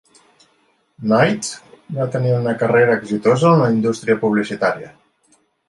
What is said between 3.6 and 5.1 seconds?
la indústria publicitària.